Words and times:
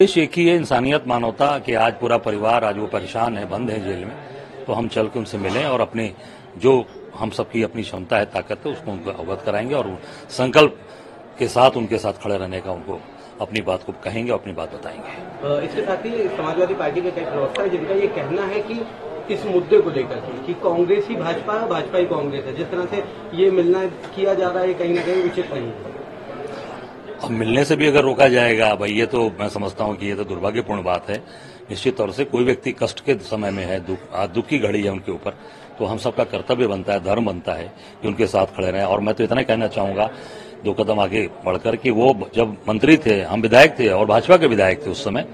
देश 0.00 0.16
एक 0.18 0.32
ही 0.32 0.44
है 0.46 0.54
इंसानियत 0.56 1.06
मानवता 1.08 1.46
कि 1.58 1.74
आज 1.74 1.92
पूरा 1.92 2.16
परिवार 2.16 2.64
आज 2.64 2.76
वो 2.78 2.86
परेशान 2.86 3.36
है, 3.36 3.48
बंद 3.50 3.70
है 3.70 3.78
जेल 3.84 4.04
में 4.04 4.14
तो 4.66 4.72
हम 4.72 4.88
चल 4.88 5.06
के 5.06 5.18
उनसे 5.18 5.38
मिलें 5.38 5.64
और 5.64 5.80
अपने 5.80 6.12
जो 6.58 6.74
हम 7.16 7.30
सबकी 7.30 7.62
अपनी 7.62 7.82
क्षमता 7.82 8.16
है, 8.16 8.24
ताकत 8.26 8.66
है, 8.66 8.72
उसको 8.72 8.92
उनको 8.92 9.10
अवगत 9.12 9.42
कराएँगे 9.46 9.74
और 9.74 9.98
संकल्प 10.30 10.78
के 11.38 11.48
साथ, 11.48 11.76
उनके 11.76 11.98
साथ 11.98 12.22
खड़े 12.22 12.36
रहने 12.36 12.60
का 12.60 12.72
उनको 12.72 13.00
अपनी 13.40 13.60
बात 13.62 13.82
को 13.82 13.92
कहेंगे, 14.04 14.32
अपनी 14.32 14.52
बात 14.52 14.74
बताएँगे। 14.74 15.66
इसके 15.66 15.82
साथ 15.82 16.06
ही 16.06 16.28
समाजवादी 16.28 16.74
पार्टी 16.76 17.00
के 17.00 17.10
कई 17.10 17.24
प्रवक्ता 17.24 17.62
है, 17.62 17.68
जिनका 17.68 17.94
ये 17.94 18.06
कहना 18.14 18.42
है 18.44 18.62
कि 18.62 18.80
इस 19.34 19.46
मुद्दे 19.46 19.80
को 19.80 19.90
लेकर 19.90 20.20
के 20.46 20.54
कांग्रेस 20.62 21.08
ही 21.08 21.16
भाजपा 21.16 21.60
है 21.60 21.68
भाजपा 21.68 21.98
ही 21.98 22.06
कांग्रेस 22.06 22.44
है। 22.44 22.56
जिस 22.56 22.70
तरह 22.70 22.86
से 22.86 23.04
ये 23.34 23.50
मिलना 23.50 23.86
किया 24.14 24.34
जा 24.34 24.48
रहा 24.48 24.62
है 24.62 24.74
कहीं 24.74 24.94
ना 24.94 25.02
कहीं 25.02 25.24
उचित 25.24 25.54
नहीं 25.54 25.66
है। 25.66 25.96
अब 27.18 27.30
मिलने 27.30 27.64
से 27.64 27.76
भी 27.76 27.86
अगर 27.86 28.02
रोका 28.02 28.26
जाएगा 28.28 28.74
भाई 28.74 28.92
ये 28.92 29.06
तो 29.06 29.22
मैं 29.40 29.48
समझता 29.48 29.84
हूँ 29.84 29.96
कि 29.96 30.06
ये 30.06 30.14
तो 30.14 30.24
दुर्भाग्यपूर्ण 30.24 30.82
बात 30.82 31.08
है। 31.10 31.16
निश्चित 31.70 31.96
तौर 31.96 32.10
से 32.12 32.24
कोई 32.24 32.44
व्यक्ति 32.44 32.72
कष्ट 32.72 33.00
के 33.00 33.14
समय 33.20 33.50
में 33.50 33.64
है, 33.64 33.78
दुख 33.80 33.98
दुख 34.34 34.46
की 34.46 34.58
घड़ी 34.58 34.82
है 34.82 34.90
उनके 34.90 35.12
ऊपर 35.12 35.34
तो 35.78 35.84
हम 35.84 35.98
सबका 35.98 36.24
कर्तव्य 36.24 36.66
बनता 36.66 36.92
है, 36.92 37.02
धर्म 37.04 37.26
बनता 37.26 37.52
है 37.52 37.72
कि 38.02 38.08
उनके 38.08 38.26
साथ 38.26 38.46
खड़े 38.56 38.70
रहें। 38.70 38.84
और 38.84 39.00
मैं 39.00 39.14
तो 39.14 39.24
इतना 39.24 39.42
कहना 39.42 39.66
चाहूँगा, 39.68 40.08
दो 40.64 40.72
कदम 40.74 41.00
आगे 41.00 41.26
बढ़कर 41.44 41.76
कि 41.76 41.90
वो 41.90 42.30
जब 42.34 42.56
मंत्री 42.68 42.96
थे, 42.96 43.20
हम 43.22 43.40
विधायक 43.40 43.78
थे 43.78 43.88
और 43.88 44.06
भाजपा 44.06 44.36
के 44.36 44.46
विधायक 44.46 44.86
थे 44.86 44.90
उस 44.90 45.04
समय, 45.04 45.26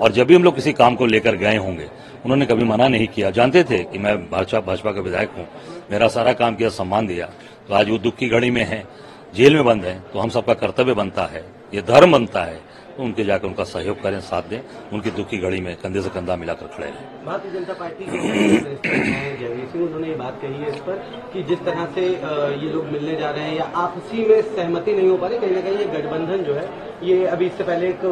और 0.00 0.12
जब 0.12 0.26
भी 0.26 0.34
हम 0.34 0.44
लोग 0.44 0.54
किसी 0.54 0.72
काम 0.74 0.96
को 0.96 1.06
लेकर 1.06 1.36
गए 1.36 1.56
होंगे, 1.56 1.88
उन्होंने 2.24 2.46
कभी 2.46 2.64
मना 2.66 2.88
नहीं 2.88 3.08
किया। 3.08 3.30
जानते 3.32 3.64
थे 3.64 3.82
कि 3.84 3.98
मैं 3.98 4.16
भाजपा 4.30 4.60
भाजपा 4.62 4.92
का 4.92 5.00
विधायक 5.00 5.30
हूँ, 5.30 5.46
मेरा 5.90 6.08
सारा 6.08 6.32
काम 6.34 6.54
किया, 6.54 6.68
सम्मान 6.70 7.06
दिया 7.06 7.26
तो 7.68 7.74
आज 7.74 7.90
वो 7.90 7.98
दुख 7.98 8.16
की 8.16 8.28
घड़ी 8.28 8.50
में 8.50 8.64
है। 8.64 8.86
जेल 9.32 9.54
में 9.54 9.64
बंद 9.64 9.84
है 9.84 9.98
तो 10.12 10.18
हम 10.18 10.28
सबका 10.30 10.54
कर्तव्य 10.56 10.94
बनता 10.94 11.24
है 11.26 11.44
ये 11.74 11.82
धर्म 11.88 12.12
बनता 12.12 12.42
है 12.44 12.60
तो 12.96 13.02
उनके 13.04 13.24
जाकर 13.24 13.46
उनका 13.46 13.64
सहयोग 13.64 14.00
करें 14.02 14.20
साथ 14.20 14.42
दें 14.50 14.60
उनकी 14.92 15.10
दुख 15.10 15.28
की 15.30 15.38
घड़ी 15.38 15.60
में 15.60 15.74
कंधे 15.82 16.00
से 16.02 16.10
कंधा 16.10 16.36
मिलाकर 16.36 16.66
खड़े 16.66 16.86
रहें। 16.86 17.24
भारतीय 17.26 17.52
जनता 17.52 17.74
पार्टी 17.74 18.04
जयवीर 18.04 19.66
सिंह 19.72 19.84
उन्होंने 19.84 20.08
ये 20.08 20.14
बात 20.16 20.40
कही 20.42 20.54
है 20.54 20.68
इस 20.68 20.80
पर 20.86 20.96
कि 21.32 21.42
जिस 21.50 21.60
तरह 21.64 21.86
से 21.94 22.06
ये 22.06 22.72
लोग 22.72 22.84
मिलने 22.92 23.16
जा 23.16 23.30
रहे 23.30 23.44
हैं 23.44 23.56
या 23.56 23.64
आपसी 23.82 24.24
में 24.28 24.40
सहमति 24.56 24.92
नहीं 24.92 25.08
हो 25.08 25.16
पा 25.16 25.26
रही 25.26 25.38
कहीं 25.38 25.54
ना 25.54 25.60
कहीं 25.60 25.76
ये 25.78 25.84
गठबंधन 25.94 26.42
जो 26.44 26.54
है 26.54 26.68
ये 27.02 27.24
अभी 27.26 27.46
इससे 27.46 27.64
पहले 27.64 27.88
एक 27.88 28.04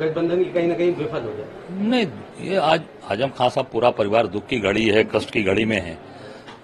गठबंधन 0.00 0.44
की 0.44 0.50
कहीं 0.50 0.68
ना 0.68 0.74
कहीं 0.74 0.94
विफल 0.96 1.22
हो 1.22 1.32
जाए। 1.36 1.78
नहीं 1.80 2.06
ये 2.50 2.56
आज 2.64 2.82
आज़म 3.10 3.30
खान 3.38 3.48
साहब 3.50 3.66
पूरा 3.72 3.90
परिवार 3.96 4.26
दुख 4.34 4.46
की 4.46 4.58
घड़ी 4.60 4.88
है 4.88 5.04
कष्ट 5.14 5.30
की 5.30 5.42
घड़ी 5.44 5.64
में 5.64 5.80
है 5.80 5.98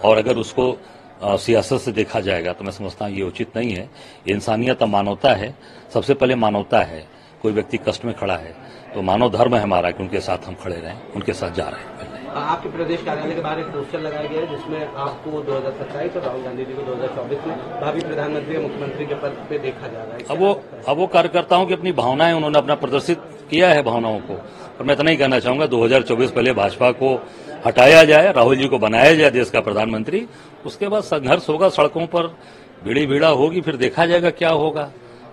और 0.05 0.19
अगर 0.19 0.37
उसको 0.39 0.65
सियासत 1.22 1.78
से 1.78 1.92
देखा 1.92 2.20
जाएगा 2.20 2.53
तो 2.53 2.64
मैं 2.64 2.72
समझता 2.72 3.05
हूँ 3.05 3.14
ये 3.14 3.22
उचित 3.22 3.56
नहीं 3.56 3.72
है। 3.72 3.89
इंसानियत 4.28 4.83
मानवता 4.84 5.33
है। 5.33 5.55
सबसे 5.95 6.14
पहले 6.14 6.34
मानवता 6.36 6.81
है। 6.83 7.06
कोई 7.42 7.53
व्यक्ति 7.53 7.78
कष्ट 7.78 8.05
में 8.05 8.14
खड़ा 8.14 8.36
है 8.36 8.55
तो 8.95 9.03
मानव 9.03 9.31
धर्म 9.31 9.55
है 9.55 9.61
हमारा 9.62 9.91
कि 9.91 10.03
उनके 10.03 10.20
साथ 10.20 10.47
हम 10.47 10.55
खड़े 10.55 10.77
रहें 10.77 11.12
उनके 11.14 11.33
साथ 11.33 11.50
जा 11.53 11.69
रहे 11.69 11.81
हैं। 11.81 12.14
आपके 12.36 12.69
प्रदेश 12.69 13.03
कार्यालय 13.03 13.34
के 13.34 13.41
बाहर 13.41 13.58
एक 13.61 13.67
पोस्टर 13.67 14.01
लगाया 14.01 14.29
गया 14.29 14.41
है 14.41 14.46
जिसमें 14.48 14.95
आपको 14.96 15.41
2027 15.42 16.17
और 16.17 16.23
राहुल 16.23 16.42
गांधी 16.42 16.64
जी 16.64 16.73
को 16.73 16.83
2024 16.83 17.46
में 17.46 17.57
भावी 17.80 18.01
प्रधानमंत्री 18.01 18.58
मुख्यमंत्री 18.58 19.07
के 19.07 19.14
पद 19.14 19.36
पे 19.51 19.58
देखा 19.58 19.89
जा 19.89 20.02
रहा 20.02 20.17
है। 20.17 20.24
अब 20.30 20.39
वो 20.39 20.52
अब 20.89 20.96
वो 20.96 21.07
कार्यकर्ताओं 21.07 21.67
की 21.67 21.74
अपनी 21.74 21.92
भावनाएँ 21.95 22.33
उन्होंने 22.33 22.58
अपना 22.58 22.74
प्रदर्शित 22.74 23.20
किया 23.51 23.68
है 23.68 23.83
भावनाओं 23.83 24.18
को 24.20 24.35
और 24.35 24.85
मैं 24.85 24.95
इतना 24.95 25.11
ही 25.11 25.17
कहना 25.17 25.39
चाहूँगा 25.39 25.67
2024 25.68 26.30
पहले 26.30 26.52
भाजपा 26.52 26.91
को 26.92 27.14
हटाया 27.67 28.05
जाए 28.05 28.33
राहुल 28.33 28.57
जी 28.57 28.67
को 28.69 28.79
बनाया 28.79 29.15
जाए 29.15 29.31
देश 29.31 29.51
का 29.51 29.61
प्रधानमंत्री 29.61 30.27
उसके 30.67 30.89
बाद 30.89 31.03
संघर्ष 31.05 31.49
होगा 31.49 31.69
सड़कों 31.71 32.07
पर 32.07 32.27
भीड़ी 32.85 33.07
भीड़ा 33.07 33.29
होगी 33.41 33.61
फिर 33.61 33.77
देखा 33.77 34.07
जाएगा 34.07 34.31
क्या 34.33 34.51
होगा। 34.53 34.91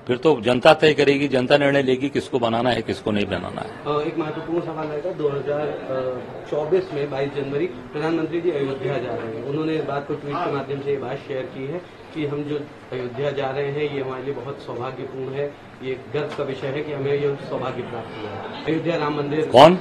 फिर 0.08 0.18
तो 0.18 0.30
जनता 0.42 0.74
तय 0.74 0.94
करेगी 0.94 1.28
जनता 1.28 1.58
निर्णय 1.58 1.82
लेगी 1.82 2.10
किसको 2.10 2.40
बनाना 2.40 2.70
है 2.70 2.82
किसको 2.82 3.12
नहीं 3.12 3.26
बनाना 3.26 3.62
है। 3.62 4.00
एक 4.08 4.18
महत्वपूर्ण 4.18 4.62
सवाल 4.62 4.88
रहेगा 4.88 5.12
2024 5.14 6.90
में 6.94 7.10
22 7.12 7.30
जनवरी 7.36 7.66
प्रधानमंत्री 7.94 8.42
जी 8.42 8.52
अयोध्या 8.52 8.98
जा 8.98 9.14
रहे 9.14 9.38
हैं। 9.38 9.44
उन्होंने 9.44 9.76
इस 9.76 9.84
बात 9.84 10.08
को 10.08 10.14
ट्वीट 10.14 10.36
के 10.36 10.52
माध्यम 10.52 10.82
से 10.82 10.92
ये 10.92 10.98
बात 10.98 11.18
शेयर 11.28 11.46
की 11.54 11.68
है 11.68 11.82
कि 12.16 12.26
हम 12.26 12.44
जो 12.44 12.58
अयोध्या 12.92 13.32
जा 13.32 13.50
रहे 13.50 13.70
हैं 13.70 13.94
ये 13.94 14.02
हमारे 14.02 14.24
लिए 14.24 14.34
बहुत 14.34 14.60
सौभाग्यपूर्ण 14.66 15.34
है। 15.34 15.46
ये 15.84 15.94
गर्व 16.14 16.36
का 16.38 16.44
विषय 16.44 16.68
है 16.68 16.82
कि 16.84 16.94
हमें 16.94 17.14
ये 17.14 17.36
सौभाग्य 17.50 17.84
प्राप्त 17.84 18.20
हुआ 18.20 18.30
है। 18.30 18.66
अयोध्या 18.66 18.96
राम 18.98 19.18
मंदिर 19.18 19.46
कौन? 19.48 19.80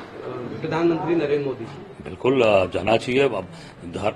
प्रधानमंत्री 0.63 1.15
नरेंद्र 1.17 1.47
मोदी 1.47 1.65
बिल्कुल 2.05 2.43
जाना 2.75 2.97
चाहिए। 2.97 3.25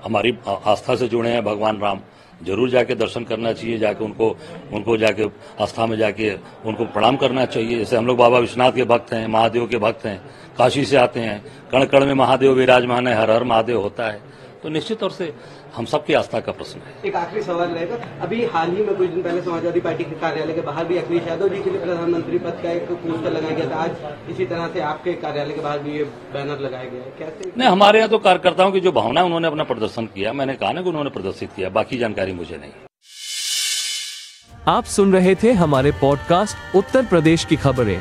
हमारी 0.04 0.30
आस्था 0.48 0.94
से 0.96 1.08
जुड़े 1.08 1.30
हैं 1.30 1.42
भगवान 1.44 1.80
राम। 1.80 2.00
ज़रूर 2.40 2.70
जाके 2.70 2.94
दर्शन 2.94 3.24
करना 3.24 3.52
चाहिए, 3.52 3.78
जाके 3.78 4.04
उनको 4.04 4.28
उनको 4.72 4.96
जाके 4.96 5.24
आस्था 5.62 5.86
में 5.86 5.96
जाके 5.96 6.30
उनको 6.66 6.84
प्रणाम 6.86 7.16
करना 7.16 7.44
चाहिए। 7.46 7.78
जैसे 7.78 7.96
हम 7.96 8.06
लोग 8.06 8.16
बाबा 8.18 8.38
विश्वनाथ 8.38 8.72
के 8.72 8.84
भक्त 8.84 9.12
हैं, 9.12 9.26
महादेव 9.28 9.66
के 9.66 9.78
भक्त 9.78 10.04
हैं, 10.06 10.18
काशी 10.58 10.84
से 10.84 10.96
आते 10.96 11.20
हैं। 11.20 11.38
कण 11.72 11.84
कण 11.86 12.06
में 12.06 12.14
महादेव 12.14 12.52
विराजमान 12.54 13.06
है 13.08 13.14
हर 13.14 13.30
हर 13.30 13.44
महादेव 13.44 13.80
होता 13.80 14.06
है। 14.06 14.20
तो 14.66 14.70
निश्चित 14.70 14.98
तौर 14.98 15.10
से 15.10 15.26
हम 15.74 15.84
सबकी 15.84 16.14
आस्था 16.14 16.38
का 16.40 16.52
प्रश्न 16.52 16.80
है। 16.80 16.92
एक 17.06 17.16
आखिरी 17.16 17.42
सवाल 17.42 17.68
रहेगा। 17.68 17.96
अभी 18.22 18.44
हाल 18.44 18.70
ही 18.70 18.84
में 18.84 18.94
कुछ 18.96 19.10
दिन 19.10 19.22
पहले 19.22 19.42
समाजवादी 19.42 19.80
पार्टी 19.80 20.04
के 20.04 20.14
कार्यालय 20.20 20.52
के 20.52 20.60
बाहर 20.60 20.84
भी 20.84 20.96
अखिलेश 20.98 21.28
यादव 21.28 21.48
जी 21.48 21.62
के 21.62 21.70
लिए 21.70 21.80
प्रधानमंत्री 21.80 22.38
पद 22.38 22.58
का 22.62 22.70
एक 22.70 22.90
पोस्टर 22.92 23.32
लगाया 23.32 23.54
गया 23.56 23.68
था। 23.70 23.82
आज 23.82 24.30
इसी 24.30 24.46
तरह 24.46 24.66
से 24.68 24.80
आपके 24.80 25.12
कार्यालय 25.12 25.54
के 25.54 25.60
बाहर 25.60 25.78
भी 25.78 25.96
ये 25.98 26.04
बैनर 26.32 26.58
लगाया 26.60 26.84
गया 26.84 27.02
है। 27.02 27.12
कैसे? 27.18 27.52
नहीं 27.58 27.68
हमारे 27.68 27.98
यहाँ 27.98 28.10
तो 28.10 28.18
कार्यकर्ताओं 28.18 28.72
की 28.72 28.80
जो 28.80 28.92
भावना 28.92 29.20
है 29.20 29.26
उन्होंने 29.26 29.48
अपना 29.48 29.64
प्रदर्शन 29.64 30.06
किया। 30.06 30.32
मैंने 30.32 30.54
कहा 30.54 30.72
ना 30.72 30.82
कि 30.82 30.88
उन्होंने 30.88 31.10
प्रदर्शित 31.10 31.50
किया 31.56 31.68
बाकी 31.70 31.98
जानकारी 31.98 32.32
मुझे 32.32 32.56
नहीं। 32.56 32.72
आप 34.68 34.84
सुन 34.96 35.12
रहे 35.12 35.34
थे 35.34 35.52
हमारे 35.54 35.92
पॉडकास्ट 36.00 36.76
उत्तर 36.76 37.06
प्रदेश 37.06 37.44
की 37.44 37.56
खबरें। 37.56 38.00